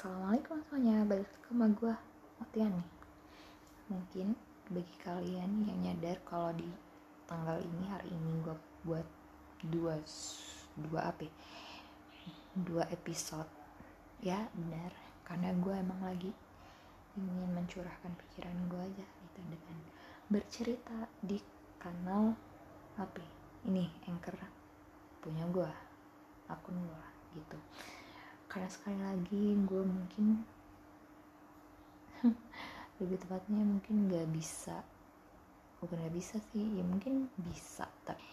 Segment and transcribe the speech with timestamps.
[0.00, 1.94] Assalamualaikum semuanya, balik lagi sama gue
[2.40, 2.88] Matian nih.
[3.92, 4.32] Mungkin
[4.72, 6.64] bagi kalian yang nyadar kalau di
[7.28, 8.56] tanggal ini, hari ini gue
[8.88, 9.04] buat
[9.68, 10.00] dua,
[10.88, 11.32] dua apa ya?
[12.64, 13.44] Dua episode.
[14.24, 14.88] Ya benar,
[15.28, 16.32] karena gue emang lagi
[17.20, 19.76] ingin mencurahkan pikiran gue aja gitu Dengan
[20.32, 21.36] bercerita di
[21.76, 22.32] kanal
[22.96, 23.32] apa ya?
[23.68, 24.48] Ini, Anchor
[25.20, 25.68] punya gue,
[26.48, 27.04] akun gue
[27.36, 27.60] gitu
[28.50, 30.42] karena sekali lagi gue mungkin
[32.98, 34.82] lebih tepatnya mungkin gak bisa.
[35.78, 38.26] Bukan gak bisa sih ya mungkin bisa tapi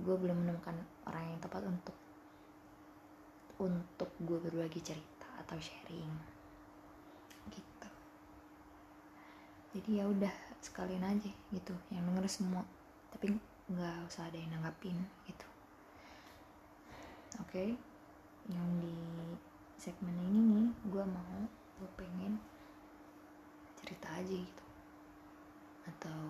[0.00, 1.92] gue belum menemukan orang yang tepat untuk
[3.60, 6.14] untuk gue berbagi cerita atau sharing
[7.50, 7.90] gitu.
[9.74, 12.62] Jadi ya udah sekalian aja gitu yang denger semua.
[13.10, 13.34] Tapi
[13.66, 14.94] nggak usah ada yang nanggapin
[15.26, 15.48] gitu.
[17.42, 17.50] Oke?
[17.50, 17.89] okay?
[18.50, 18.94] Yang di
[19.78, 21.38] segmen ini nih gue mau
[21.78, 22.36] gue pengen
[23.78, 24.64] cerita aja gitu.
[25.86, 26.20] Atau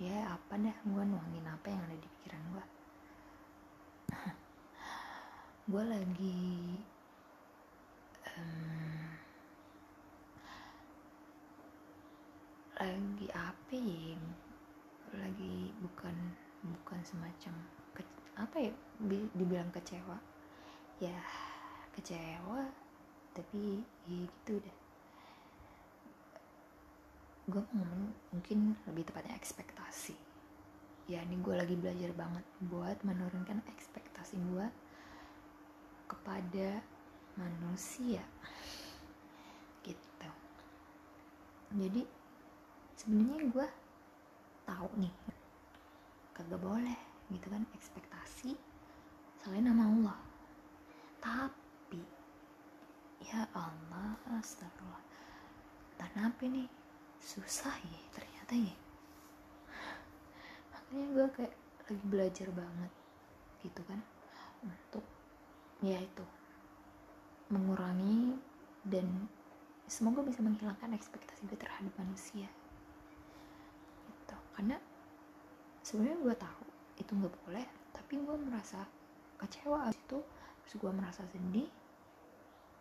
[0.00, 2.64] ya apa dah gue nuangin apa yang ada di pikiran gue
[5.72, 6.44] gue lagi
[12.76, 14.20] lagi apa ya
[15.16, 16.12] lagi bukan
[16.60, 17.54] bukan semacam
[17.96, 18.04] ke,
[18.36, 18.72] apa ya
[19.32, 20.20] dibilang kecewa
[21.00, 21.20] ya
[21.96, 22.66] kecewa.
[23.36, 24.76] Tapi ya gitu deh.
[27.46, 30.16] Gue ngomong mungkin lebih tepatnya ekspektasi.
[31.06, 34.66] Ya ini gue lagi belajar banget buat menurunkan ekspektasi gue
[36.10, 36.82] kepada
[37.38, 38.24] manusia.
[39.84, 40.28] Gitu.
[41.76, 42.02] Jadi
[42.96, 43.66] sebenarnya gue
[44.66, 45.14] tahu nih
[46.34, 46.98] kagak boleh
[47.30, 48.58] gitu kan ekspektasi
[49.40, 50.25] selain nama Allah
[51.26, 51.98] tapi
[53.26, 55.02] ya Allah astagfirullah.
[55.98, 56.70] Dan apa nih?
[57.18, 58.76] Susah ya ternyata ya.
[60.70, 61.54] Makanya gue kayak
[61.86, 62.92] lagi belajar banget
[63.66, 63.98] gitu kan
[64.62, 65.02] untuk
[65.82, 66.26] ya itu
[67.50, 68.38] mengurangi
[68.86, 69.26] dan
[69.90, 72.46] semoga bisa menghilangkan ekspektasi gue terhadap manusia.
[74.06, 74.78] Gitu karena
[75.82, 76.64] sebenarnya gue tahu
[77.02, 78.86] itu nggak boleh tapi gue merasa
[79.42, 80.22] kecewa itu
[80.66, 81.70] terus gue merasa sedih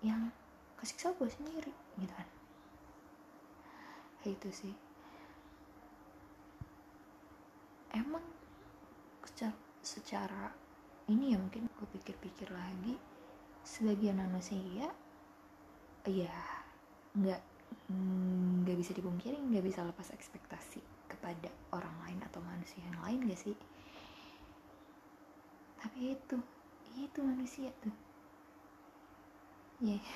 [0.01, 0.33] yang
[0.81, 2.27] kesiksa gue sendiri gitu kan.
[4.21, 4.75] Kayak itu sih.
[7.93, 8.25] Emang
[9.23, 10.45] secara, secara
[11.13, 12.97] ini ya mungkin gue pikir-pikir lagi
[13.65, 14.57] sebagian manusia
[16.05, 16.37] ya
[17.17, 17.41] nggak
[18.61, 23.41] nggak bisa dipungkiri nggak bisa lepas ekspektasi kepada orang lain atau manusia yang lain gak
[23.41, 23.55] sih?
[25.81, 26.37] Tapi itu
[27.03, 27.95] itu manusia tuh.
[29.83, 30.07] Ya yeah.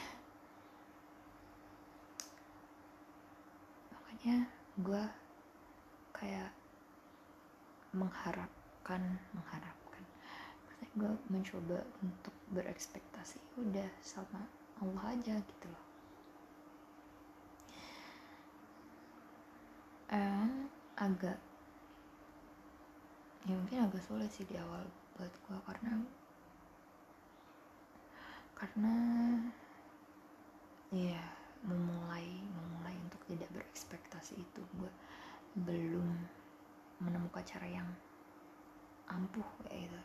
[4.20, 4.38] makanya
[4.84, 5.04] gue
[6.12, 6.52] kayak
[7.96, 9.02] mengharapkan
[9.32, 10.04] mengharapkan.
[10.64, 14.44] Maksudnya gue mencoba untuk berekspektasi udah sama
[14.80, 15.86] Allah aja gitu loh.
[20.10, 20.48] Eh,
[21.00, 21.40] agak
[23.48, 24.84] ya mungkin agak sulit sih di awal
[25.16, 25.96] buat gue karena
[28.60, 28.96] karena
[30.92, 31.24] ya
[31.64, 34.92] memulai memulai untuk tidak berekspektasi itu gue
[35.64, 36.08] belum
[37.00, 37.88] menemukan cara yang
[39.08, 40.02] ampuh kayak gitu.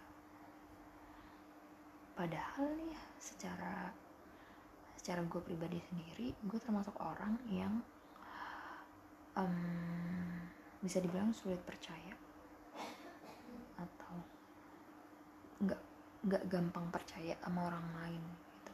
[2.14, 3.90] Padahal nih secara
[4.94, 7.82] secara gue pribadi sendiri gue termasuk orang yang
[9.34, 10.46] um,
[10.78, 12.14] bisa dibilang sulit percaya.
[13.74, 14.14] Atau
[15.66, 15.80] nggak
[16.24, 18.22] nggak gampang percaya sama orang lain
[18.56, 18.72] gitu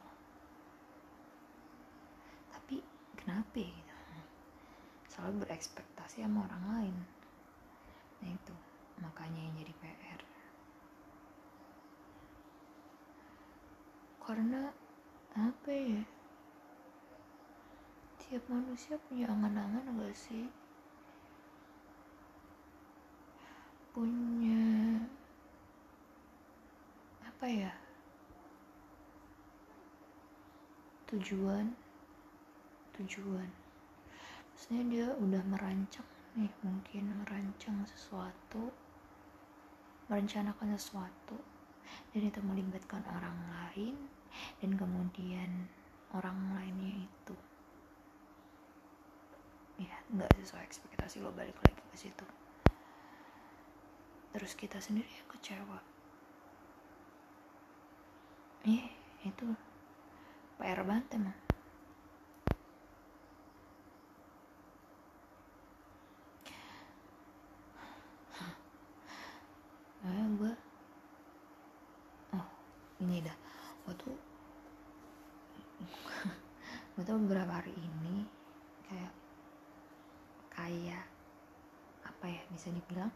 [2.55, 2.79] tapi
[3.21, 3.95] kenapa gitu?
[5.13, 6.95] Selalu berekspektasi sama orang lain.
[8.21, 8.55] Nah itu.
[9.01, 10.21] Makanya yang jadi PR
[14.31, 14.71] karena
[15.35, 16.03] apa ya?
[18.23, 20.47] Tiap manusia punya angan-angan gak sih?
[23.91, 24.63] Punya
[27.27, 27.75] apa ya?
[31.11, 31.75] Tujuan
[33.01, 33.49] tujuan.
[34.53, 36.05] Maksudnya dia udah merancang
[36.37, 38.71] nih mungkin merancang sesuatu
[40.07, 41.39] merencanakan sesuatu
[42.11, 43.95] dan itu melibatkan orang lain
[44.59, 45.71] dan kemudian
[46.11, 47.35] orang lainnya itu.
[49.79, 52.27] Ya nggak sesuai ekspektasi lo balik lagi ke situ.
[54.35, 55.79] Terus kita sendiri yang kecewa.
[58.67, 58.91] Eh
[59.23, 59.47] itu
[60.59, 61.37] PR banget emang
[70.01, 70.53] nah gue
[72.33, 72.47] oh
[73.05, 73.37] ini dah
[73.85, 74.17] gue tuh
[75.77, 78.25] gue tuh beberapa hari ini
[78.85, 79.13] kayak
[80.51, 81.05] kayak
[82.05, 83.11] apa ya bisa dibilang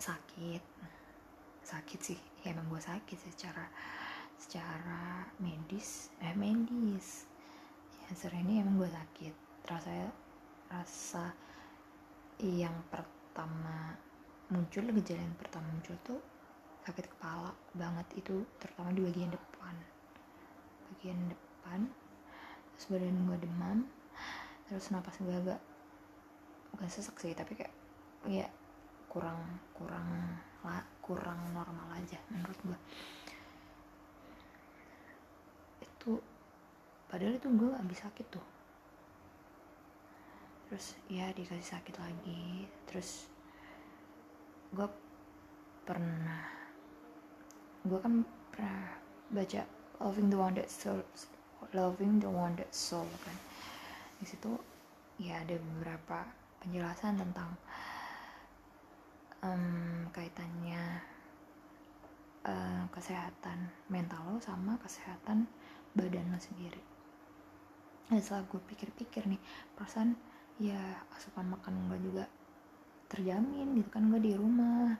[0.00, 0.62] sakit.
[1.62, 3.66] Sakit sih ya emang gue sakit secara
[4.40, 7.28] secara medis eh medis.
[8.02, 9.34] Ya sebenarnya ini emang gue sakit.
[9.68, 9.92] Rasa
[10.72, 11.24] rasa
[12.42, 13.94] yang pertama
[14.50, 16.20] muncul gejala yang pertama muncul tuh
[16.82, 19.74] sakit kepala banget itu terutama di bagian depan.
[20.90, 21.51] Bagian depan
[22.74, 23.78] terus badan gue demam
[24.66, 25.60] terus napas gue agak
[26.74, 27.74] bukan sesak sih tapi kayak
[28.26, 28.48] ya
[29.06, 29.38] kurang
[29.76, 30.06] kurang
[30.64, 32.78] lah kurang normal aja menurut gue
[36.02, 36.18] itu
[37.06, 38.46] padahal itu gue abis sakit tuh.
[40.66, 43.30] Terus ya dikasih sakit lagi terus
[44.74, 44.88] gue
[45.86, 46.42] pernah
[47.86, 48.98] gue kan pernah
[49.30, 49.62] baca
[50.00, 50.98] loving the one that soul
[51.70, 52.28] loving the
[52.58, 53.36] that soul kan.
[54.18, 54.50] Di situ
[55.22, 56.26] ya ada beberapa
[56.62, 57.54] penjelasan tentang
[59.42, 61.02] um, kaitannya
[62.46, 65.46] uh, kesehatan mental lo sama kesehatan
[65.94, 66.82] badan lo sendiri.
[68.10, 69.40] Dan setelah gue pikir-pikir nih
[69.78, 70.18] perasaan
[70.60, 70.78] ya
[71.16, 72.24] asupan makan gue juga
[73.08, 74.94] terjamin gitu kan gue di rumah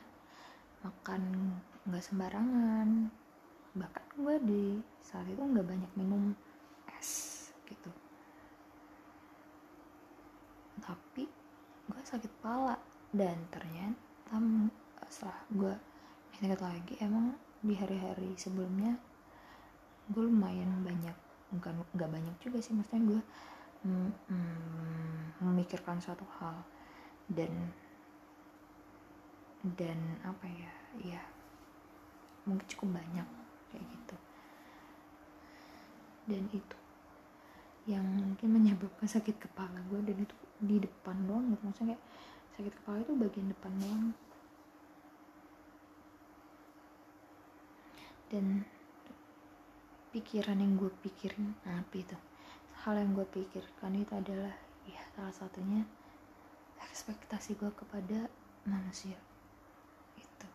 [0.84, 1.54] makan
[1.88, 3.08] nggak sembarangan
[3.72, 4.64] bahkan gue di
[5.00, 6.36] saat itu nggak banyak minum
[7.02, 7.90] es gitu.
[10.78, 11.26] Tapi
[11.90, 12.78] gue sakit kepala
[13.10, 14.38] dan ternyata
[15.10, 15.74] setelah gue
[16.40, 18.96] ingat lagi emang di hari-hari sebelumnya
[20.10, 21.14] gue lumayan banyak
[21.52, 23.20] bukan nggak banyak juga sih maksudnya gue
[23.90, 26.62] mm, mm, memikirkan suatu hal.
[27.26, 27.70] Dan
[29.62, 31.22] dan apa ya ya
[32.46, 33.28] mungkin cukup banyak
[33.70, 34.16] kayak gitu.
[36.26, 36.81] Dan itu
[37.82, 41.62] yang mungkin menyebabkan sakit kepala gue dan itu di depan doang gitu.
[41.66, 42.02] Maksudnya kayak
[42.54, 44.04] sakit kepala itu bagian depan doang.
[48.30, 48.46] Dan
[50.14, 52.16] pikiran yang gue pikirin apa itu?
[52.86, 54.54] Hal yang gue pikirkan itu adalah
[54.86, 55.82] ya salah satunya
[56.86, 58.30] ekspektasi gue kepada
[58.62, 59.18] manusia.
[60.14, 60.48] Itu.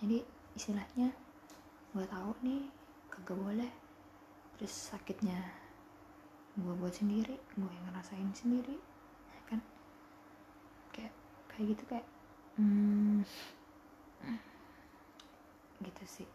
[0.00, 0.24] Jadi
[0.56, 1.12] istilahnya
[1.92, 2.72] gue tahu nih
[3.12, 3.72] kagak boleh.
[4.56, 5.63] Terus sakitnya
[6.54, 8.78] gue buat sendiri gue yang ngerasain sendiri
[9.30, 9.60] ya kan?
[10.94, 11.14] Kayak
[11.50, 12.06] kayak gitu kayak
[12.56, 13.26] hmm,
[15.82, 16.28] gitu sih.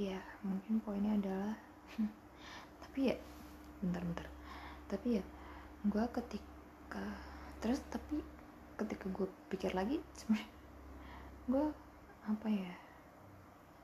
[0.00, 1.54] Ya mungkin poinnya adalah
[2.82, 3.16] tapi ya
[3.80, 4.26] bentar-bentar
[4.90, 5.24] tapi ya
[5.86, 7.06] gue ketika
[7.62, 8.20] terus tapi
[8.76, 10.50] ketika gue pikir lagi sebenarnya
[11.46, 11.64] gue
[12.26, 12.74] apa ya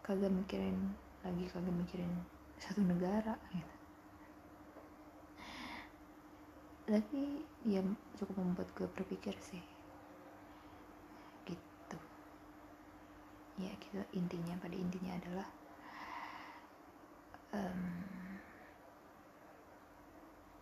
[0.07, 0.95] kagak mikirin
[1.27, 2.13] lagi kagak mikirin
[2.63, 3.75] satu negara gitu.
[6.87, 7.83] Tapi ya
[8.15, 9.59] cukup membuat gue berpikir sih.
[11.43, 11.99] Gitu.
[13.59, 13.99] Ya gitu.
[14.15, 15.49] Intinya pada intinya adalah
[17.51, 17.83] um,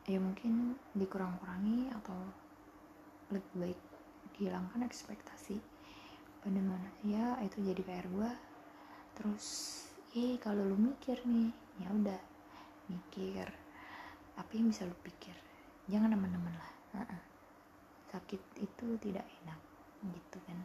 [0.08, 2.16] ya mungkin dikurang-kurangi atau
[3.28, 3.80] lebih baik
[4.40, 5.60] dihilangkan ekspektasi.
[6.40, 8.53] Pada manusia itu jadi PR gue
[9.24, 9.80] terus
[10.12, 11.48] eh kalau lu mikir nih.
[11.80, 12.20] Ya udah
[12.92, 13.48] mikir.
[14.36, 15.32] Apa yang bisa lu pikir?
[15.88, 16.72] Jangan teman-teman lah.
[17.00, 17.22] Uh-uh.
[18.12, 19.58] sakit itu tidak enak
[20.12, 20.60] gitu kan.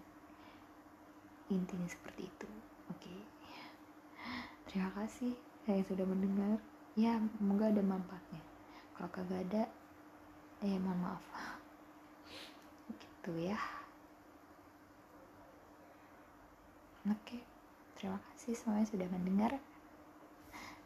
[1.49, 2.49] Intinya seperti itu.
[2.91, 3.07] Oke.
[3.07, 3.19] Okay.
[4.67, 6.59] terima kasih yang sudah mendengar.
[6.99, 8.43] Ya semoga ada manfaatnya.
[8.91, 9.63] Kalau kagak ada
[10.67, 11.23] eh mohon maaf.
[12.99, 13.57] Gitu ya.
[17.07, 17.48] Oke
[17.99, 19.51] terima kasih semuanya sudah mendengar.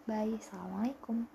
[0.10, 0.34] Bye.
[0.42, 1.30] Assalamualaikum